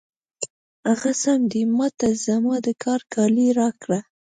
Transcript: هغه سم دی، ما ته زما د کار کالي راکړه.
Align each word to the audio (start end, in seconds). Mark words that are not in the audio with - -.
هغه 0.89 1.11
سم 1.21 1.41
دی، 1.51 1.61
ما 1.77 1.87
ته 1.99 2.07
زما 2.25 2.55
د 2.65 2.67
کار 2.83 3.01
کالي 3.13 3.47
راکړه. 3.59 3.99